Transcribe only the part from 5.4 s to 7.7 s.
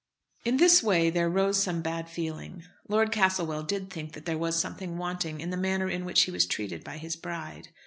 the manner in which he was treated by his bride.